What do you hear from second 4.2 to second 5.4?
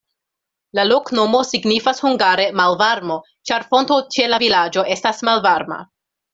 la vilaĝo estas